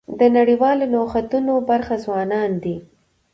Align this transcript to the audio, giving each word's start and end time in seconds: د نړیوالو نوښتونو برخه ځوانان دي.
د 0.19 0.21
نړیوالو 0.37 0.85
نوښتونو 0.95 1.53
برخه 1.69 1.95
ځوانان 2.05 2.51
دي. 2.63 2.77